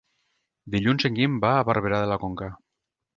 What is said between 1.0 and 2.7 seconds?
en Guim va a Barberà de la Conca.